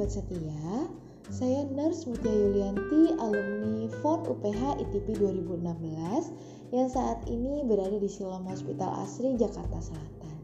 sobat 0.00 0.16
setia, 0.16 0.88
saya 1.28 1.60
Nurse 1.76 2.08
Mutia 2.08 2.32
Yulianti, 2.32 3.20
alumni 3.20 3.84
FON 4.00 4.24
UPH 4.32 4.80
ITP 4.80 5.20
2016 5.20 6.72
yang 6.72 6.88
saat 6.88 7.20
ini 7.28 7.60
berada 7.68 8.00
di 8.00 8.08
Siloam 8.08 8.48
Hospital 8.48 8.96
Asri, 9.04 9.36
Jakarta 9.36 9.76
Selatan. 9.76 10.36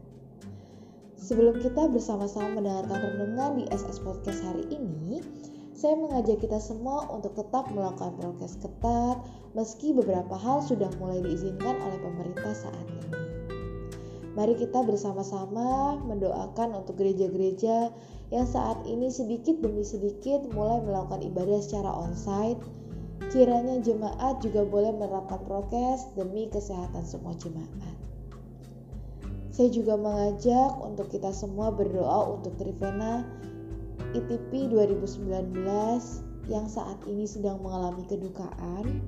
Sebelum 1.17 1.57
kita 1.57 1.89
bersama-sama 1.89 2.61
mendengarkan 2.61 3.01
renungan 3.01 3.57
di 3.57 3.65
SS 3.73 3.97
Podcast 4.05 4.45
hari 4.45 4.61
ini, 4.69 5.25
saya 5.73 5.97
mengajak 5.97 6.37
kita 6.37 6.61
semua 6.61 7.09
untuk 7.09 7.33
tetap 7.33 7.65
melakukan 7.73 8.13
prokes 8.21 8.61
ketat 8.61 9.17
meski 9.57 9.89
beberapa 9.89 10.37
hal 10.37 10.61
sudah 10.61 10.93
mulai 11.01 11.17
diizinkan 11.25 11.81
oleh 11.81 11.97
pemerintah 12.05 12.53
saat 12.53 12.85
ini. 12.93 13.17
Mari 14.37 14.53
kita 14.53 14.85
bersama-sama 14.85 15.97
mendoakan 16.05 16.77
untuk 16.77 17.01
gereja-gereja 17.01 17.89
yang 18.27 18.43
saat 18.43 18.83
ini 18.83 19.07
sedikit 19.07 19.63
demi 19.63 19.87
sedikit 19.87 20.43
mulai 20.51 20.83
melakukan 20.83 21.23
ibadah 21.23 21.59
secara 21.63 21.91
onsite. 21.91 22.59
Kiranya 23.27 23.81
jemaat 23.81 24.39
juga 24.45 24.63
boleh 24.63 24.93
menerapkan 24.93 25.41
prokes 25.47 26.11
demi 26.13 26.47
kesehatan 26.47 27.03
semua 27.03 27.33
jemaat. 27.39 27.95
Saya 29.51 29.73
juga 29.73 29.97
mengajak 29.97 30.69
untuk 30.85 31.09
kita 31.09 31.33
semua 31.33 31.73
berdoa 31.73 32.37
untuk 32.37 32.53
Trivena 32.61 33.25
ITP 34.13 34.69
2019 34.69 35.65
yang 36.45 36.69
saat 36.69 37.01
ini 37.09 37.25
sedang 37.25 37.59
mengalami 37.65 38.05
kedukaan. 38.05 39.01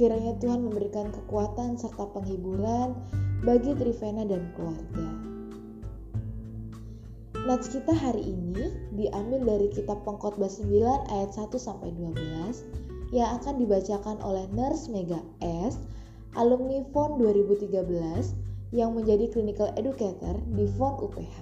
Kiranya 0.00 0.40
Tuhan 0.40 0.64
memberikan 0.64 1.12
kekuatan 1.12 1.76
serta 1.76 2.08
penghiburan 2.16 2.96
bagi 3.44 3.76
Trivena 3.76 4.24
dan 4.24 4.48
keluarga. 4.56 5.37
Nats 7.48 7.72
kita 7.72 7.96
hari 7.96 8.28
ini 8.28 8.76
diambil 8.92 9.40
dari 9.40 9.72
kitab 9.72 10.04
Pengkhotbah 10.04 10.52
9 10.52 10.68
ayat 11.08 11.32
1 11.32 11.48
sampai 11.56 11.96
12 11.96 13.16
yang 13.16 13.40
akan 13.40 13.56
dibacakan 13.56 14.20
oleh 14.20 14.44
Nurse 14.52 14.92
Mega 14.92 15.24
S, 15.40 15.80
alumni 16.36 16.84
FON 16.92 17.16
2013 17.16 17.72
yang 18.76 18.92
menjadi 18.92 19.32
clinical 19.32 19.72
educator 19.80 20.36
di 20.52 20.68
FON 20.76 21.00
UPH. 21.00 21.36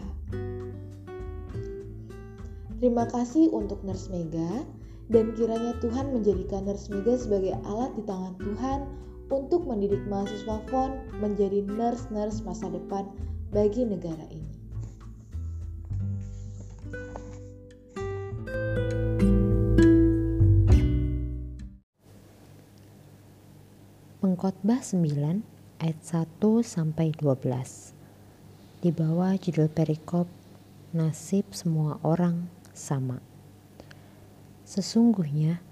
Terima 2.78 3.10
kasih 3.10 3.50
untuk 3.50 3.82
Nurse 3.82 4.06
Mega 4.06 4.62
dan 5.10 5.34
kiranya 5.34 5.74
Tuhan 5.82 6.14
menjadikan 6.14 6.70
Nurse 6.70 6.86
Mega 6.86 7.18
sebagai 7.18 7.58
alat 7.66 7.90
di 7.98 8.06
tangan 8.06 8.38
Tuhan 8.38 8.78
untuk 9.34 9.66
mendidik 9.66 10.06
mahasiswa 10.06 10.62
FON 10.70 11.02
menjadi 11.18 11.66
nurse-nurse 11.66 12.46
masa 12.46 12.70
depan 12.70 13.10
bagi 13.50 13.82
negara 13.82 14.22
ini. 14.30 14.55
Pengkhotbah 24.26 24.82
9 24.82 25.46
ayat 25.78 25.98
1 26.02 26.42
sampai 26.66 27.14
12. 27.14 27.46
Di 28.82 28.90
bawah 28.90 29.38
judul 29.38 29.70
perikop 29.70 30.26
Nasib 30.90 31.54
semua 31.54 32.02
orang 32.02 32.50
sama. 32.74 33.22
Sesungguhnya 34.66 35.62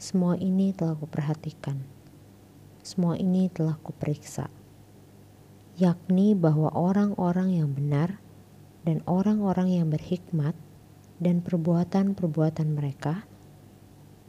semua 0.00 0.40
ini 0.40 0.72
telah 0.72 0.96
kuperhatikan 0.96 1.84
semua 2.80 3.20
ini 3.20 3.52
telah 3.52 3.76
kuperiksa, 3.76 4.48
yakni 5.76 6.32
bahwa 6.32 6.72
orang-orang 6.72 7.60
yang 7.60 7.76
benar 7.76 8.16
dan 8.88 9.04
orang-orang 9.04 9.76
yang 9.76 9.92
berhikmat 9.92 10.56
dan 11.20 11.44
perbuatan-perbuatan 11.44 12.72
mereka, 12.72 13.28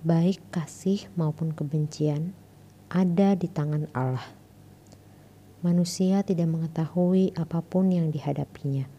baik 0.04 0.44
kasih 0.52 1.08
maupun 1.16 1.56
kebencian, 1.56 2.36
ada 2.90 3.38
di 3.38 3.46
tangan 3.46 3.86
Allah. 3.94 4.26
Manusia 5.62 6.26
tidak 6.26 6.50
mengetahui 6.50 7.38
apa 7.38 7.62
pun 7.62 7.94
yang 7.94 8.10
dihadapinya. 8.10 8.90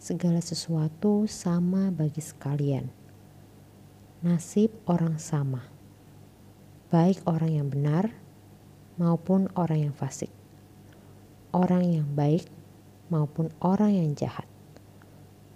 Segala 0.00 0.40
sesuatu 0.40 1.28
sama 1.28 1.92
bagi 1.92 2.24
sekalian. 2.24 2.88
Nasib 4.24 4.72
orang 4.88 5.20
sama, 5.20 5.68
baik 6.88 7.20
orang 7.28 7.52
yang 7.52 7.68
benar 7.68 8.08
maupun 8.96 9.52
orang 9.52 9.84
yang 9.84 9.92
fasik, 9.92 10.32
orang 11.52 11.84
yang 11.84 12.08
baik 12.16 12.48
maupun 13.12 13.52
orang 13.60 13.92
yang 13.92 14.16
jahat, 14.16 14.48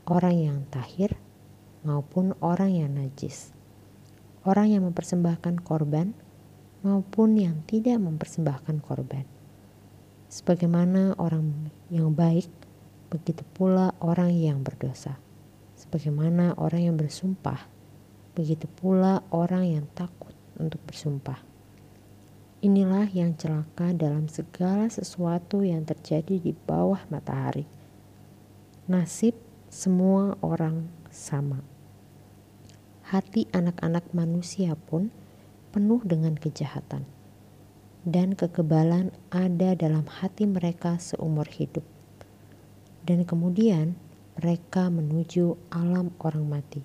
orang 0.05 0.37
yang 0.37 0.59
tahir 0.69 1.17
maupun 1.81 2.37
orang 2.45 2.77
yang 2.77 2.93
najis, 2.93 3.57
orang 4.45 4.69
yang 4.69 4.85
mempersembahkan 4.85 5.65
korban 5.65 6.13
maupun 6.83 7.39
yang 7.39 7.63
tidak 7.67 7.99
mempersembahkan 7.99 8.83
korban. 8.83 9.27
Sebagaimana 10.29 11.17
orang 11.17 11.73
yang 11.89 12.13
baik, 12.13 12.53
begitu 13.09 13.41
pula 13.57 13.97
orang 14.05 14.31
yang 14.37 14.61
berdosa. 14.61 15.17
Sebagaimana 15.79 16.59
orang 16.61 16.93
yang 16.93 16.97
bersumpah, 17.01 17.65
begitu 18.37 18.69
pula 18.69 19.25
orang 19.33 19.65
yang 19.65 19.87
takut 19.97 20.37
untuk 20.61 20.83
bersumpah. 20.85 21.41
Inilah 22.59 23.07
yang 23.15 23.39
celaka 23.39 23.95
dalam 23.95 24.27
segala 24.27 24.91
sesuatu 24.91 25.63
yang 25.63 25.87
terjadi 25.87 26.43
di 26.43 26.53
bawah 26.53 27.07
matahari. 27.07 27.65
Nasib 28.91 29.39
semua 29.71 30.35
orang 30.43 30.91
sama. 31.07 31.63
Hati 33.09 33.47
anak-anak 33.55 34.11
manusia 34.13 34.75
pun 34.75 35.09
penuh 35.71 36.01
dengan 36.05 36.35
kejahatan, 36.35 37.05
dan 38.09 38.33
kekebalan 38.33 39.13
ada 39.29 39.77
dalam 39.77 40.09
hati 40.09 40.49
mereka 40.49 40.97
seumur 40.97 41.49
hidup. 41.49 41.85
Dan 43.05 43.25
kemudian 43.25 43.97
mereka 44.39 44.89
menuju 44.89 45.57
alam 45.73 46.15
orang 46.21 46.47
mati. 46.47 46.81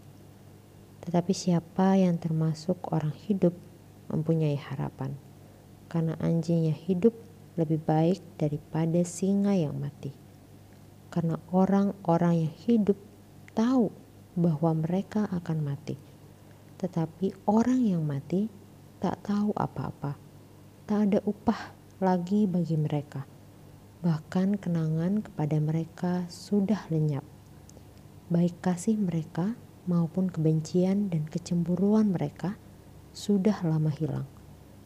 Tetapi 1.04 1.34
siapa 1.36 2.00
yang 2.00 2.16
termasuk 2.16 2.80
orang 2.96 3.12
hidup 3.28 3.52
mempunyai 4.08 4.56
harapan 4.56 5.16
karena 5.94 6.18
anjing 6.18 6.66
yang 6.66 6.80
hidup 6.90 7.14
lebih 7.54 7.78
baik 7.86 8.18
daripada 8.42 9.06
singa 9.06 9.54
yang 9.54 9.78
mati. 9.78 10.10
Karena 11.14 11.38
orang-orang 11.54 12.50
yang 12.50 12.54
hidup 12.66 12.98
tahu 13.54 13.94
bahwa 14.34 14.74
mereka 14.74 15.30
akan 15.30 15.62
mati. 15.62 15.94
Tetapi 16.82 17.46
orang 17.46 17.86
yang 17.86 18.02
mati 18.02 18.50
tak 19.04 19.20
tahu 19.28 19.52
apa-apa. 19.60 20.16
Tak 20.88 21.12
ada 21.12 21.20
upah 21.28 21.76
lagi 22.00 22.48
bagi 22.48 22.80
mereka. 22.80 23.28
Bahkan 24.00 24.64
kenangan 24.64 25.20
kepada 25.28 25.60
mereka 25.60 26.24
sudah 26.32 26.88
lenyap. 26.88 27.28
Baik 28.32 28.64
kasih 28.64 28.96
mereka 28.96 29.60
maupun 29.92 30.32
kebencian 30.32 31.12
dan 31.12 31.28
kecemburuan 31.28 32.16
mereka 32.16 32.56
sudah 33.12 33.60
lama 33.68 33.92
hilang 33.92 34.24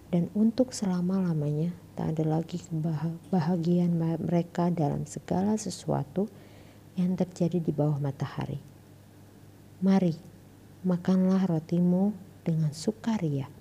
dan 0.10 0.34
untuk 0.34 0.74
selama-lamanya 0.74 1.78
tak 1.94 2.18
ada 2.18 2.42
lagi 2.42 2.58
kebahagiaan 2.58 4.18
mereka 4.18 4.74
dalam 4.74 5.06
segala 5.06 5.62
sesuatu 5.62 6.26
yang 6.98 7.14
terjadi 7.14 7.62
di 7.62 7.70
bawah 7.70 8.02
matahari. 8.02 8.58
Mari, 9.86 10.18
makanlah 10.82 11.46
rotimu 11.46 12.18
dengan 12.42 12.74
sukaria 12.74 13.57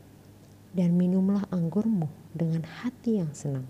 dan 0.76 1.00
minumlah 1.00 1.48
anggurmu 1.48 2.12
dengan 2.36 2.68
hati 2.84 3.24
yang 3.24 3.32
senang, 3.32 3.64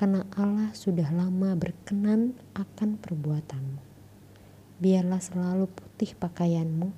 karena 0.00 0.24
Allah 0.32 0.72
sudah 0.72 1.12
lama 1.12 1.52
berkenan 1.52 2.32
akan 2.56 2.96
perbuatanmu. 2.96 3.82
Biarlah 4.80 5.20
selalu 5.20 5.68
putih 5.68 6.16
pakaianmu 6.16 6.88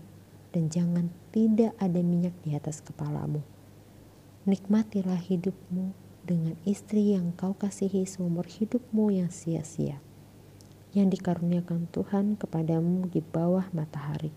dan 0.54 0.70
jangan 0.70 1.10
tidak 1.34 1.74
ada 1.82 2.00
minyak 2.00 2.32
di 2.46 2.54
atas 2.54 2.78
kepalamu 2.80 3.42
Nikmatilah 4.46 5.18
hidupmu 5.18 5.90
dengan 6.22 6.54
istri 6.62 7.18
yang 7.18 7.34
kau 7.34 7.58
kasihi 7.58 8.06
seumur 8.06 8.46
hidupmu 8.46 9.10
yang 9.10 9.26
sia-sia, 9.26 9.98
yang 10.94 11.10
dikaruniakan 11.10 11.90
Tuhan 11.90 12.38
kepadamu 12.38 13.10
di 13.10 13.26
bawah 13.26 13.66
matahari. 13.74 14.30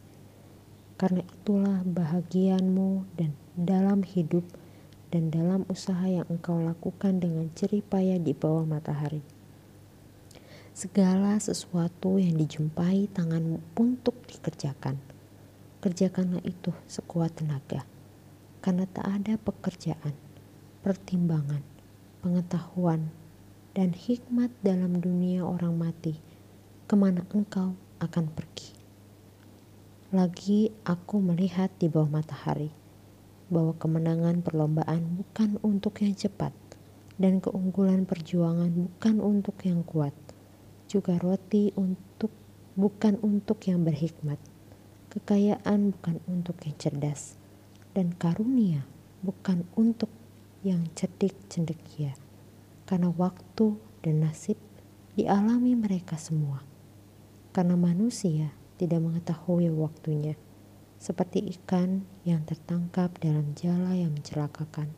Karena 0.97 1.21
itulah 1.21 1.85
bahagianmu 1.85 3.05
dan 3.21 3.37
dalam 3.53 4.01
hidup 4.01 4.49
dan 5.09 5.33
dalam 5.33 5.65
usaha 5.65 6.05
yang 6.05 6.25
engkau 6.29 6.61
lakukan 6.61 7.17
dengan 7.17 7.49
jerih 7.57 7.81
payah 7.81 8.21
di 8.21 8.37
bawah 8.37 8.65
matahari. 8.65 9.25
Segala 10.77 11.35
sesuatu 11.41 12.21
yang 12.21 12.37
dijumpai 12.37 13.09
tanganmu 13.11 13.59
untuk 13.75 14.15
dikerjakan, 14.29 15.01
kerjakanlah 15.81 16.45
itu 16.45 16.71
sekuat 16.85 17.41
tenaga 17.41 17.83
karena 18.61 18.85
tak 18.85 19.07
ada 19.09 19.33
pekerjaan, 19.41 20.13
pertimbangan, 20.85 21.65
pengetahuan, 22.21 23.09
dan 23.73 23.97
hikmat 23.97 24.53
dalam 24.61 25.01
dunia 25.01 25.41
orang 25.43 25.73
mati, 25.75 26.21
ke 26.85 26.93
mana 26.93 27.25
engkau 27.33 27.73
akan 27.99 28.25
pergi. 28.29 28.71
Lagi 30.09 30.73
aku 30.85 31.21
melihat 31.21 31.69
di 31.77 31.85
bawah 31.85 32.09
matahari 32.09 32.88
bahwa 33.49 33.73
kemenangan 33.75 34.45
perlombaan 34.45 35.21
bukan 35.21 35.57
untuk 35.65 36.05
yang 36.05 36.13
cepat 36.13 36.53
dan 37.19 37.43
keunggulan 37.43 38.07
perjuangan 38.07 38.69
bukan 38.69 39.15
untuk 39.19 39.57
yang 39.65 39.83
kuat. 39.83 40.15
Juga 40.89 41.17
roti 41.21 41.73
untuk 41.77 42.33
bukan 42.73 43.19
untuk 43.21 43.59
yang 43.67 43.83
berhikmat. 43.83 44.39
Kekayaan 45.09 45.93
bukan 45.93 46.21
untuk 46.29 46.61
yang 46.63 46.77
cerdas 46.77 47.35
dan 47.97 48.13
karunia 48.13 48.85
bukan 49.19 49.67
untuk 49.75 50.09
yang 50.63 50.87
cerdik 50.95 51.35
cendekia. 51.51 52.15
Karena 52.87 53.11
waktu 53.13 53.75
dan 54.01 54.23
nasib 54.23 54.57
dialami 55.13 55.75
mereka 55.75 56.15
semua. 56.15 56.63
Karena 57.51 57.75
manusia 57.75 58.55
tidak 58.79 59.03
mengetahui 59.03 59.67
waktunya, 59.75 60.39
seperti 60.99 61.47
ikan 61.55 62.03
yang 62.27 62.43
tertangkap 62.43 63.15
dalam 63.23 63.55
jala 63.55 63.95
yang 63.95 64.11
mencelakakan, 64.11 64.91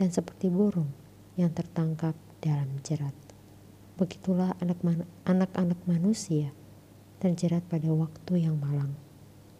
dan 0.00 0.08
seperti 0.08 0.48
burung 0.48 0.88
yang 1.36 1.52
tertangkap 1.52 2.16
dalam 2.40 2.80
jerat. 2.80 3.12
Begitulah 4.00 4.56
anak-anak 5.28 5.78
manusia 5.84 6.56
terjerat 7.20 7.66
pada 7.66 7.90
waktu 7.92 8.48
yang 8.48 8.56
malang. 8.56 8.94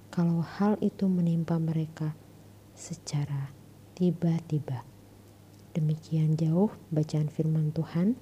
Kalau 0.09 0.41
hal 0.41 0.81
itu 0.81 1.05
menimpa 1.11 1.61
mereka 1.61 2.17
secara 2.79 3.51
tiba-tiba. 3.99 4.87
Demikian 5.75 6.39
jauh 6.39 6.71
bacaan 6.95 7.29
firman 7.29 7.75
Tuhan. 7.75 8.15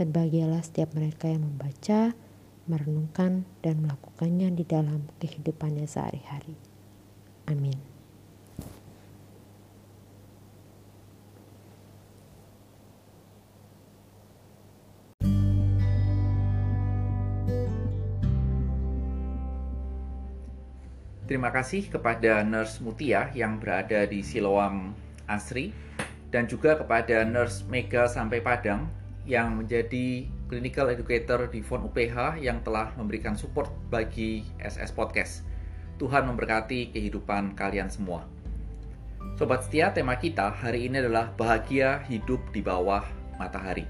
Berbahagialah 0.00 0.64
setiap 0.64 0.96
mereka 0.96 1.28
yang 1.28 1.44
membaca, 1.44 2.16
merenungkan, 2.64 3.44
dan 3.60 3.84
melakukannya 3.84 4.48
di 4.56 4.64
dalam 4.64 5.04
kehidupannya 5.20 5.84
sehari-hari. 5.84 6.69
Amin. 7.50 7.74
Terima 21.30 21.54
kasih 21.54 21.86
kepada 21.86 22.42
Nurse 22.42 22.82
Mutia 22.82 23.30
yang 23.38 23.62
berada 23.62 24.02
di 24.02 24.18
Siloam 24.18 24.94
Asri 25.30 25.70
dan 26.30 26.50
juga 26.50 26.74
kepada 26.74 27.22
Nurse 27.22 27.62
Mega 27.70 28.10
sampai 28.10 28.42
Padang 28.42 28.90
yang 29.30 29.54
menjadi 29.54 30.26
clinical 30.50 30.90
educator 30.90 31.46
di 31.46 31.62
FON 31.62 31.86
UPH 31.86 32.42
yang 32.42 32.58
telah 32.66 32.90
memberikan 32.98 33.38
support 33.38 33.70
bagi 33.86 34.42
SS 34.58 34.90
Podcast. 34.90 35.49
Tuhan 36.00 36.24
memberkati 36.32 36.96
kehidupan 36.96 37.52
kalian 37.52 37.92
semua. 37.92 38.24
Sobat 39.36 39.68
setia, 39.68 39.92
tema 39.92 40.16
kita 40.16 40.48
hari 40.48 40.88
ini 40.88 41.04
adalah 41.04 41.28
bahagia 41.36 42.00
hidup 42.08 42.40
di 42.56 42.64
bawah 42.64 43.04
matahari. 43.36 43.84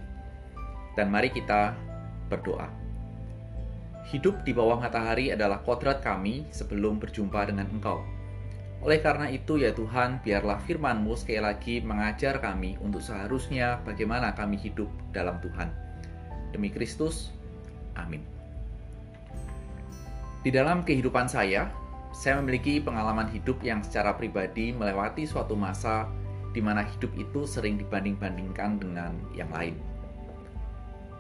Dan 0.99 1.15
mari 1.15 1.31
kita 1.31 1.79
berdoa. 2.27 2.67
Hidup 4.11 4.43
di 4.43 4.51
bawah 4.51 4.83
matahari 4.83 5.31
adalah 5.31 5.63
kodrat 5.63 6.03
kami 6.03 6.51
sebelum 6.51 6.99
berjumpa 6.99 7.47
dengan 7.47 7.71
Engkau. 7.71 8.03
Oleh 8.83 8.99
karena 8.99 9.31
itu 9.31 9.63
ya 9.63 9.71
Tuhan, 9.71 10.19
biarlah 10.27 10.59
firman-Mu 10.67 11.15
sekali 11.15 11.39
lagi 11.39 11.79
mengajar 11.79 12.43
kami 12.43 12.75
untuk 12.83 13.07
seharusnya 13.07 13.79
bagaimana 13.87 14.35
kami 14.35 14.59
hidup 14.59 14.91
dalam 15.15 15.39
Tuhan. 15.39 15.71
Demi 16.51 16.75
Kristus, 16.75 17.31
amin. 17.95 18.27
Di 20.43 20.51
dalam 20.51 20.83
kehidupan 20.83 21.29
saya, 21.29 21.71
saya 22.11 22.43
memiliki 22.43 22.83
pengalaman 22.83 23.31
hidup 23.31 23.63
yang 23.63 23.81
secara 23.81 24.15
pribadi 24.19 24.75
melewati 24.75 25.25
suatu 25.25 25.55
masa 25.55 26.11
di 26.51 26.59
mana 26.59 26.83
hidup 26.83 27.15
itu 27.15 27.47
sering 27.47 27.79
dibanding-bandingkan 27.79 28.83
dengan 28.83 29.15
yang 29.31 29.51
lain. 29.55 29.79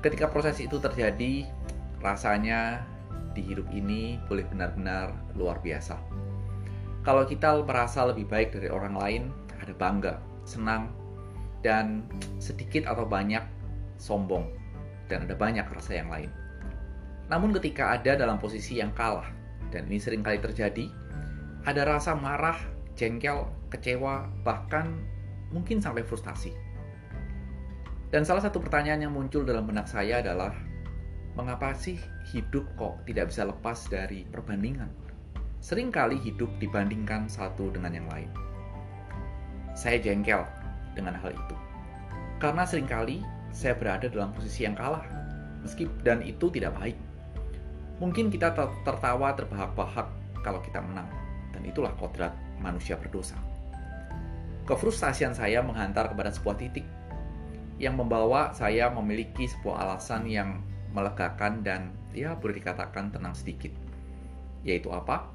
Ketika 0.02 0.26
proses 0.26 0.58
itu 0.58 0.82
terjadi, 0.82 1.46
rasanya 2.02 2.82
di 3.36 3.46
hidup 3.46 3.68
ini 3.70 4.18
boleh 4.26 4.42
benar-benar 4.50 5.14
luar 5.38 5.62
biasa. 5.62 5.94
Kalau 7.06 7.24
kita 7.24 7.62
merasa 7.62 8.04
lebih 8.10 8.26
baik 8.26 8.52
dari 8.52 8.68
orang 8.68 8.98
lain, 8.98 9.22
ada 9.62 9.72
bangga, 9.72 10.14
senang, 10.42 10.90
dan 11.62 12.04
sedikit 12.42 12.88
atau 12.88 13.06
banyak 13.06 13.44
sombong 14.00 14.48
dan 15.06 15.28
ada 15.28 15.36
banyak 15.36 15.64
rasa 15.68 16.00
yang 16.00 16.08
lain. 16.08 16.32
Namun 17.30 17.54
ketika 17.60 17.94
ada 17.94 18.18
dalam 18.18 18.40
posisi 18.40 18.80
yang 18.82 18.90
kalah, 18.96 19.28
dan 19.70 19.86
ini 19.88 20.02
sering 20.02 20.22
kali 20.26 20.42
terjadi, 20.42 20.90
ada 21.64 21.82
rasa 21.86 22.18
marah, 22.18 22.58
jengkel, 22.98 23.48
kecewa, 23.70 24.26
bahkan 24.42 24.98
mungkin 25.54 25.78
sampai 25.78 26.04
frustasi. 26.04 26.52
Dan 28.10 28.26
salah 28.26 28.42
satu 28.42 28.58
pertanyaan 28.58 29.06
yang 29.06 29.14
muncul 29.14 29.46
dalam 29.46 29.70
benak 29.70 29.86
saya 29.86 30.18
adalah, 30.18 30.50
mengapa 31.38 31.70
sih 31.78 31.94
hidup 32.34 32.66
kok 32.74 32.98
tidak 33.06 33.30
bisa 33.30 33.46
lepas 33.46 33.86
dari 33.86 34.26
perbandingan? 34.26 34.90
Seringkali 35.62 36.18
hidup 36.18 36.50
dibandingkan 36.58 37.30
satu 37.30 37.70
dengan 37.70 37.94
yang 37.94 38.08
lain. 38.10 38.30
Saya 39.78 40.02
jengkel 40.02 40.42
dengan 40.98 41.14
hal 41.14 41.30
itu. 41.30 41.56
Karena 42.42 42.66
sering 42.66 42.88
kali 42.88 43.22
saya 43.54 43.76
berada 43.76 44.08
dalam 44.10 44.34
posisi 44.34 44.66
yang 44.66 44.74
kalah, 44.74 45.04
meski 45.62 45.86
dan 46.02 46.24
itu 46.24 46.48
tidak 46.50 46.74
baik. 46.80 46.96
Mungkin 48.00 48.32
kita 48.32 48.56
tertawa 48.82 49.36
terbahak-bahak 49.36 50.08
kalau 50.40 50.64
kita 50.64 50.80
menang, 50.80 51.06
dan 51.52 51.62
itulah 51.68 51.92
kodrat 52.00 52.32
manusia 52.56 52.96
berdosa. 52.96 53.36
Kefrustasian 54.64 55.36
saya 55.36 55.60
menghantar 55.60 56.08
kepada 56.08 56.32
sebuah 56.32 56.56
titik 56.56 56.86
yang 57.76 58.00
membawa 58.00 58.56
saya 58.56 58.88
memiliki 58.88 59.44
sebuah 59.48 59.84
alasan 59.84 60.24
yang 60.24 60.64
melegakan 60.96 61.60
dan 61.60 61.92
ya 62.16 62.32
boleh 62.36 62.56
dikatakan 62.56 63.12
tenang 63.12 63.36
sedikit. 63.36 63.72
Yaitu 64.64 64.88
apa? 64.92 65.28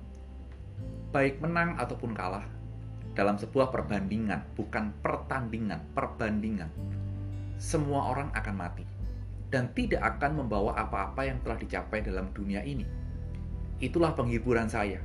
Baik 1.14 1.38
menang 1.42 1.78
ataupun 1.78 2.18
kalah 2.18 2.46
dalam 3.14 3.38
sebuah 3.38 3.70
perbandingan, 3.70 4.58
bukan 4.58 4.90
pertandingan, 5.06 5.86
perbandingan 5.94 6.70
semua 7.56 8.12
orang 8.12 8.30
akan 8.36 8.56
mati 8.56 8.95
dan 9.54 9.70
tidak 9.78 10.02
akan 10.02 10.46
membawa 10.46 10.74
apa-apa 10.76 11.28
yang 11.28 11.38
telah 11.46 11.58
dicapai 11.60 12.02
dalam 12.02 12.32
dunia 12.34 12.66
ini. 12.66 12.86
Itulah 13.80 14.16
penghiburan 14.16 14.72
saya. 14.72 15.00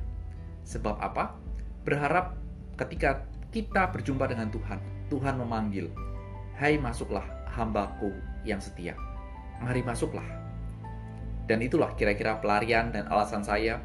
Sebab 0.65 0.97
apa? 1.01 1.35
Berharap 1.83 2.37
ketika 2.77 3.25
kita 3.51 3.89
berjumpa 3.91 4.29
dengan 4.31 4.47
Tuhan, 4.53 4.79
Tuhan 5.11 5.35
memanggil, 5.41 5.91
"Hai 6.55 6.79
masuklah 6.79 7.25
hambaku 7.51 8.13
yang 8.47 8.63
setia. 8.63 8.95
Mari 9.59 9.83
masuklah." 9.83 10.25
Dan 11.49 11.59
itulah 11.59 11.91
kira-kira 11.99 12.39
pelarian 12.39 12.95
dan 12.95 13.09
alasan 13.11 13.43
saya 13.43 13.83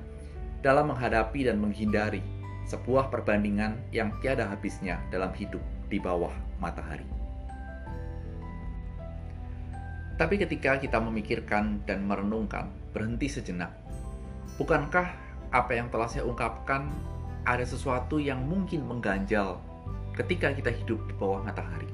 dalam 0.63 0.93
menghadapi 0.95 1.51
dan 1.51 1.59
menghindari 1.59 2.23
sebuah 2.67 3.11
perbandingan 3.11 3.79
yang 3.91 4.15
tiada 4.23 4.47
habisnya 4.47 4.99
dalam 5.11 5.31
hidup 5.35 5.63
di 5.87 5.99
bawah 6.03 6.35
matahari. 6.59 7.16
Tapi 10.17 10.41
ketika 10.41 10.81
kita 10.81 10.97
memikirkan 10.97 11.85
dan 11.85 12.09
merenungkan, 12.09 12.73
berhenti 12.97 13.29
sejenak. 13.29 13.69
Bukankah 14.57 15.13
apa 15.53 15.73
yang 15.77 15.93
telah 15.93 16.09
saya 16.09 16.25
ungkapkan 16.25 16.89
ada 17.45 17.61
sesuatu 17.69 18.17
yang 18.17 18.41
mungkin 18.41 18.89
mengganjal 18.89 19.61
ketika 20.17 20.57
kita 20.57 20.73
hidup 20.73 21.05
di 21.05 21.13
bawah 21.21 21.45
matahari? 21.45 21.89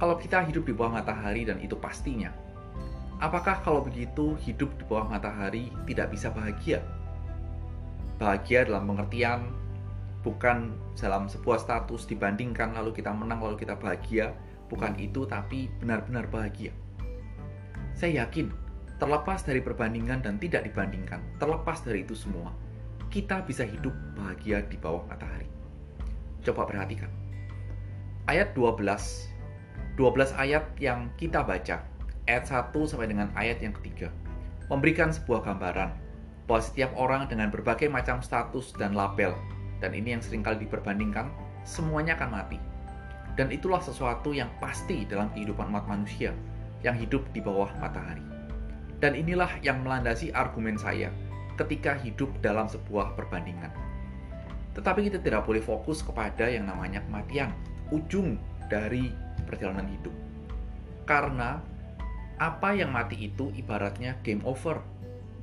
Kalau 0.00 0.16
kita 0.16 0.48
hidup 0.48 0.64
di 0.64 0.72
bawah 0.72 0.96
matahari 0.96 1.44
dan 1.44 1.60
itu 1.60 1.76
pastinya, 1.76 2.32
apakah 3.20 3.60
kalau 3.60 3.84
begitu 3.84 4.40
hidup 4.40 4.72
di 4.80 4.84
bawah 4.88 5.04
matahari 5.04 5.68
tidak 5.84 6.08
bisa 6.08 6.32
bahagia? 6.32 6.80
Bahagia 8.16 8.64
dalam 8.64 8.88
pengertian 8.88 9.52
bukan 10.24 10.72
dalam 10.96 11.28
sebuah 11.28 11.60
status 11.60 12.08
dibandingkan 12.08 12.72
lalu 12.72 12.96
kita 12.96 13.12
menang 13.12 13.44
lalu 13.44 13.60
kita 13.60 13.76
bahagia, 13.76 14.32
bukan 14.72 14.96
itu 14.96 15.28
tapi 15.28 15.68
benar-benar 15.76 16.32
bahagia. 16.32 16.72
Saya 17.94 18.26
yakin, 18.26 18.50
terlepas 18.98 19.46
dari 19.46 19.62
perbandingan 19.62 20.18
dan 20.18 20.42
tidak 20.42 20.66
dibandingkan, 20.66 21.22
terlepas 21.38 21.78
dari 21.86 22.02
itu 22.02 22.18
semua, 22.18 22.50
kita 23.06 23.46
bisa 23.46 23.62
hidup 23.62 23.94
bahagia 24.18 24.66
di 24.66 24.74
bawah 24.74 25.06
matahari. 25.06 25.46
Coba 26.42 26.66
perhatikan. 26.66 27.06
Ayat 28.26 28.50
12, 28.58 28.82
12 29.94 30.34
ayat 30.34 30.66
yang 30.82 31.06
kita 31.14 31.46
baca, 31.46 31.86
ayat 32.26 32.44
1 32.50 32.74
sampai 32.82 33.06
dengan 33.06 33.30
ayat 33.38 33.62
yang 33.62 33.70
ketiga, 33.78 34.10
memberikan 34.66 35.14
sebuah 35.14 35.46
gambaran 35.46 35.94
bahwa 36.50 36.60
setiap 36.60 36.90
orang 36.98 37.30
dengan 37.30 37.54
berbagai 37.54 37.86
macam 37.86 38.18
status 38.18 38.74
dan 38.74 38.98
label, 38.98 39.38
dan 39.78 39.94
ini 39.94 40.18
yang 40.18 40.22
sering 40.24 40.42
kali 40.42 40.66
diperbandingkan, 40.66 41.30
semuanya 41.62 42.18
akan 42.18 42.42
mati. 42.42 42.58
Dan 43.38 43.54
itulah 43.54 43.78
sesuatu 43.78 44.34
yang 44.34 44.50
pasti 44.58 45.06
dalam 45.06 45.30
kehidupan 45.30 45.70
umat 45.70 45.86
manusia, 45.86 46.34
yang 46.84 46.94
hidup 46.94 47.24
di 47.32 47.40
bawah 47.40 47.72
matahari. 47.80 48.22
Dan 49.00 49.16
inilah 49.16 49.50
yang 49.64 49.82
melandasi 49.82 50.30
argumen 50.30 50.76
saya 50.76 51.10
ketika 51.56 51.96
hidup 51.98 52.30
dalam 52.44 52.68
sebuah 52.68 53.16
perbandingan. 53.18 53.72
Tetapi 54.76 55.08
kita 55.10 55.18
tidak 55.22 55.48
boleh 55.48 55.62
fokus 55.62 56.04
kepada 56.04 56.50
yang 56.50 56.68
namanya 56.68 57.00
kematian, 57.08 57.50
ujung 57.94 58.36
dari 58.68 59.10
perjalanan 59.46 59.86
hidup. 59.86 60.14
Karena 61.06 61.62
apa 62.42 62.74
yang 62.74 62.90
mati 62.90 63.30
itu 63.30 63.54
ibaratnya 63.54 64.18
game 64.26 64.42
over. 64.42 64.82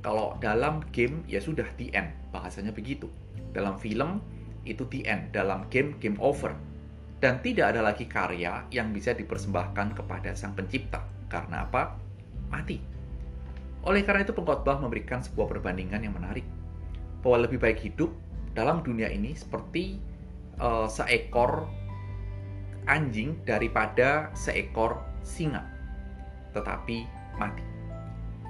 Kalau 0.02 0.36
dalam 0.42 0.82
game 0.90 1.24
ya 1.30 1.38
sudah 1.38 1.64
the 1.78 1.88
end, 1.94 2.12
bahasanya 2.34 2.74
begitu. 2.74 3.08
Dalam 3.54 3.78
film 3.78 4.20
itu 4.68 4.84
the 4.90 5.06
end, 5.06 5.32
dalam 5.32 5.64
game 5.72 5.96
game 6.02 6.18
over. 6.20 6.52
Dan 7.22 7.38
tidak 7.38 7.72
ada 7.72 7.86
lagi 7.86 8.10
karya 8.10 8.66
yang 8.74 8.90
bisa 8.90 9.14
dipersembahkan 9.14 9.94
kepada 9.94 10.34
sang 10.34 10.58
pencipta. 10.58 11.06
Karena 11.32 11.64
apa? 11.64 11.96
Mati. 12.52 12.76
Oleh 13.88 14.04
karena 14.04 14.20
itu 14.20 14.36
pengkhotbah 14.36 14.76
memberikan 14.84 15.24
sebuah 15.24 15.48
perbandingan 15.48 16.04
yang 16.04 16.12
menarik. 16.12 16.44
Bahwa 17.24 17.48
lebih 17.48 17.56
baik 17.56 17.80
hidup 17.80 18.12
dalam 18.52 18.84
dunia 18.84 19.08
ini 19.08 19.32
seperti 19.32 19.96
uh, 20.60 20.84
seekor 20.84 21.64
anjing 22.84 23.40
daripada 23.48 24.28
seekor 24.36 25.00
singa. 25.24 25.64
Tetapi 26.52 27.08
mati. 27.40 27.64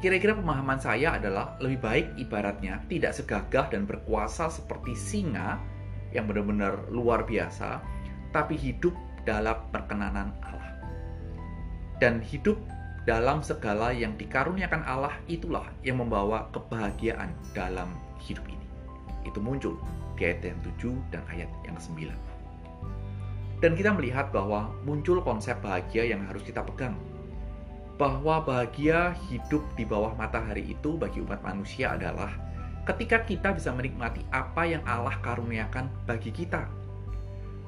Kira-kira 0.03 0.35
pemahaman 0.35 0.83
saya 0.83 1.15
adalah 1.15 1.55
lebih 1.62 1.79
baik 1.79 2.07
ibaratnya 2.19 2.83
tidak 2.91 3.15
segagah 3.15 3.71
dan 3.71 3.87
berkuasa 3.87 4.51
seperti 4.51 4.99
singa 4.99 5.62
yang 6.11 6.27
benar-benar 6.27 6.91
luar 6.91 7.23
biasa, 7.23 7.79
tapi 8.35 8.59
hidup 8.59 8.93
dalam 9.23 9.55
perkenanan 9.71 10.35
Allah. 10.43 10.75
Dan 12.03 12.19
hidup 12.19 12.59
dalam 13.03 13.43
segala 13.43 13.91
yang 13.91 14.15
dikaruniakan 14.15 14.87
Allah 14.87 15.19
itulah 15.27 15.67
yang 15.83 15.99
membawa 15.99 16.47
kebahagiaan 16.55 17.35
dalam 17.51 17.91
hidup 18.23 18.47
ini. 18.47 18.67
Itu 19.27 19.43
muncul 19.43 19.75
di 20.15 20.31
ayat 20.31 20.47
yang 20.47 20.61
7 20.79 20.95
dan 21.11 21.23
ayat 21.27 21.51
yang 21.67 21.75
9. 21.75 22.15
Dan 23.59 23.79
kita 23.79 23.95
melihat 23.95 24.31
bahwa 24.31 24.71
muncul 24.87 25.19
konsep 25.23 25.59
bahagia 25.63 26.15
yang 26.15 26.23
harus 26.27 26.47
kita 26.47 26.63
pegang. 26.63 26.95
Bahwa 27.99 28.43
bahagia 28.43 29.15
hidup 29.31 29.63
di 29.79 29.83
bawah 29.87 30.15
matahari 30.15 30.75
itu 30.75 30.95
bagi 30.99 31.23
umat 31.23 31.43
manusia 31.43 31.95
adalah 31.95 32.31
ketika 32.87 33.23
kita 33.23 33.55
bisa 33.55 33.71
menikmati 33.71 34.27
apa 34.35 34.67
yang 34.67 34.83
Allah 34.87 35.15
karuniakan 35.23 35.87
bagi 36.07 36.35
kita. 36.35 36.82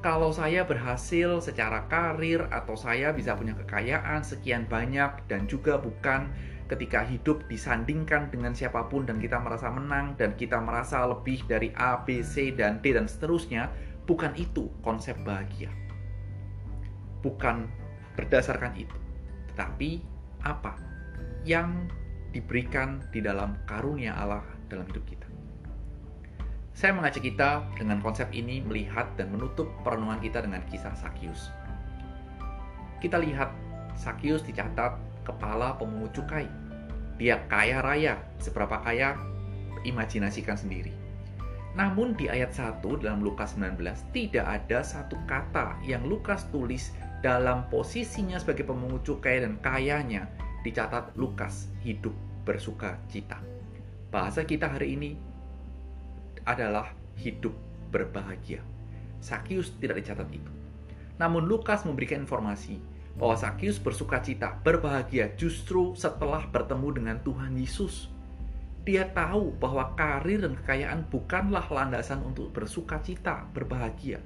Kalau 0.04 0.36
saya 0.36 0.68
berhasil 0.68 1.40
secara 1.40 1.88
karir 1.88 2.44
atau 2.52 2.76
saya 2.76 3.08
bisa 3.16 3.32
punya 3.32 3.56
kekayaan 3.56 4.20
sekian 4.20 4.68
banyak 4.68 5.08
dan 5.32 5.48
juga 5.48 5.80
bukan 5.80 6.28
ketika 6.68 7.00
hidup 7.08 7.40
disandingkan 7.48 8.28
dengan 8.28 8.52
siapa 8.52 8.84
pun 8.92 9.08
dan 9.08 9.16
kita 9.16 9.40
merasa 9.40 9.72
menang 9.72 10.12
dan 10.20 10.36
kita 10.36 10.60
merasa 10.60 11.08
lebih 11.08 11.40
dari 11.48 11.72
A, 11.80 12.04
B, 12.04 12.20
C, 12.20 12.52
dan 12.52 12.84
D 12.84 12.92
dan 12.92 13.08
seterusnya, 13.08 13.72
bukan 14.04 14.36
itu 14.36 14.68
konsep 14.84 15.16
bahagia. 15.24 15.72
Bukan 17.24 17.64
berdasarkan 18.20 18.76
itu, 18.76 18.96
tetapi 19.56 20.04
apa 20.44 20.76
yang 21.48 21.88
diberikan 22.36 23.00
di 23.08 23.24
dalam 23.24 23.56
karunia 23.64 24.20
Allah 24.20 24.44
dalam 24.68 24.84
hidup 24.84 25.08
kita. 25.08 25.23
Saya 26.74 26.90
mengajak 26.90 27.22
kita 27.22 27.62
dengan 27.78 28.02
konsep 28.02 28.26
ini 28.34 28.58
melihat 28.58 29.06
dan 29.14 29.30
menutup 29.30 29.70
perenungan 29.86 30.18
kita 30.18 30.42
dengan 30.42 30.58
kisah 30.66 30.90
Sakius. 30.98 31.54
Kita 32.98 33.22
lihat 33.22 33.54
Sakius 33.94 34.42
dicatat 34.42 34.98
kepala 35.22 35.78
pemungut 35.78 36.10
cukai. 36.10 36.50
Dia 37.14 37.46
kaya 37.46 37.78
raya, 37.78 38.18
seberapa 38.42 38.82
kaya 38.82 39.14
imajinasikan 39.86 40.58
sendiri. 40.58 40.90
Namun 41.78 42.18
di 42.18 42.26
ayat 42.26 42.50
1 42.50 42.82
dalam 42.82 43.22
Lukas 43.22 43.54
19 43.54 43.78
tidak 44.10 44.42
ada 44.42 44.82
satu 44.82 45.14
kata 45.30 45.78
yang 45.86 46.02
Lukas 46.10 46.50
tulis 46.50 46.90
dalam 47.22 47.70
posisinya 47.70 48.34
sebagai 48.42 48.66
pemungut 48.66 49.06
cukai 49.06 49.46
dan 49.46 49.62
kayanya 49.62 50.26
dicatat 50.66 51.14
Lukas 51.14 51.70
hidup 51.86 52.14
bersuka 52.42 52.98
cita. 53.06 53.38
Bahasa 54.10 54.42
kita 54.42 54.70
hari 54.70 54.98
ini 54.98 55.33
adalah 56.44 56.92
hidup 57.20 57.52
berbahagia. 57.88 58.60
Sakius 59.20 59.72
tidak 59.80 60.04
dicatat 60.04 60.28
itu. 60.28 60.52
Namun 61.16 61.48
Lukas 61.48 61.88
memberikan 61.88 62.24
informasi 62.24 62.78
bahwa 63.16 63.38
Sakius 63.38 63.80
bersuka 63.80 64.20
cita, 64.20 64.58
berbahagia 64.60 65.32
justru 65.38 65.94
setelah 65.94 66.44
bertemu 66.50 66.88
dengan 67.00 67.16
Tuhan 67.22 67.54
Yesus. 67.56 68.10
Dia 68.84 69.08
tahu 69.08 69.56
bahwa 69.56 69.96
karir 69.96 70.44
dan 70.44 70.60
kekayaan 70.60 71.08
bukanlah 71.08 71.64
landasan 71.72 72.20
untuk 72.20 72.52
bersuka 72.52 73.00
cita, 73.00 73.48
berbahagia. 73.56 74.20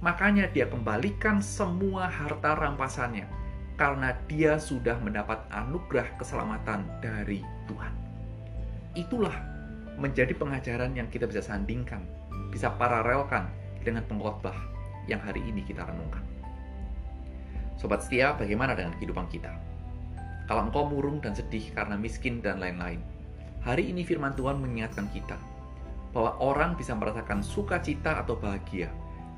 Makanya 0.00 0.48
dia 0.48 0.64
kembalikan 0.64 1.44
semua 1.44 2.08
harta 2.08 2.56
rampasannya 2.56 3.28
karena 3.76 4.16
dia 4.24 4.56
sudah 4.56 4.96
mendapat 5.04 5.44
anugerah 5.52 6.16
keselamatan 6.16 6.88
dari 7.04 7.44
Tuhan 7.68 8.10
itulah 8.94 9.34
menjadi 9.96 10.36
pengajaran 10.36 10.94
yang 10.94 11.08
kita 11.10 11.26
bisa 11.26 11.42
sandingkan, 11.42 12.06
bisa 12.52 12.70
paralelkan 12.74 13.50
dengan 13.82 14.04
pengkhotbah 14.06 14.54
yang 15.08 15.18
hari 15.18 15.42
ini 15.42 15.64
kita 15.64 15.82
renungkan. 15.86 16.22
Sobat 17.80 18.04
setia, 18.04 18.36
bagaimana 18.36 18.76
dengan 18.76 18.92
kehidupan 19.00 19.26
kita? 19.32 19.56
Kalau 20.44 20.68
engkau 20.68 20.84
murung 20.84 21.22
dan 21.24 21.32
sedih 21.32 21.72
karena 21.72 21.96
miskin 21.96 22.44
dan 22.44 22.60
lain-lain, 22.60 23.00
hari 23.64 23.88
ini 23.88 24.04
firman 24.04 24.36
Tuhan 24.36 24.60
mengingatkan 24.60 25.08
kita 25.14 25.38
bahwa 26.10 26.36
orang 26.42 26.74
bisa 26.74 26.92
merasakan 26.92 27.40
sukacita 27.40 28.20
atau 28.20 28.34
bahagia 28.34 28.90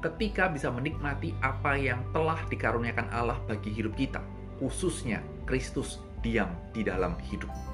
ketika 0.02 0.50
bisa 0.50 0.66
menikmati 0.66 1.30
apa 1.38 1.78
yang 1.78 2.02
telah 2.10 2.42
dikaruniakan 2.50 3.06
Allah 3.14 3.38
bagi 3.46 3.70
hidup 3.70 3.94
kita, 3.94 4.18
khususnya 4.58 5.22
Kristus 5.46 6.02
diam 6.26 6.50
di 6.74 6.82
dalam 6.82 7.14
hidup. 7.22 7.71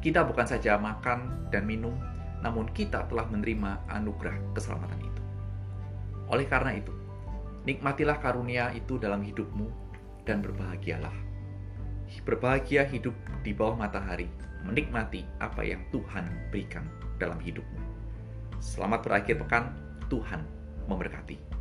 Kita 0.00 0.22
bukan 0.22 0.46
saja 0.46 0.78
makan 0.78 1.50
dan 1.50 1.64
minum, 1.64 1.96
namun 2.44 2.68
kita 2.70 3.08
telah 3.10 3.26
menerima 3.26 3.84
anugerah 3.90 4.36
keselamatan 4.54 5.00
itu. 5.02 5.22
Oleh 6.30 6.46
karena 6.46 6.76
itu, 6.76 6.92
nikmatilah 7.66 8.18
karunia 8.22 8.70
itu 8.74 8.98
dalam 9.00 9.22
hidupmu 9.22 9.66
dan 10.26 10.42
berbahagialah. 10.42 11.14
Berbahagia 12.26 12.82
hidup 12.86 13.14
di 13.46 13.54
bawah 13.54 13.78
matahari, 13.78 14.26
menikmati 14.66 15.22
apa 15.38 15.62
yang 15.62 15.82
Tuhan 15.94 16.26
berikan 16.50 16.82
dalam 17.22 17.38
hidupmu. 17.38 17.78
Selamat 18.58 19.06
berakhir 19.06 19.38
pekan, 19.38 19.74
Tuhan 20.10 20.42
memberkati. 20.90 21.55